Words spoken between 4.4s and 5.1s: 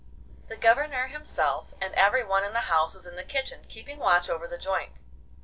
the joint.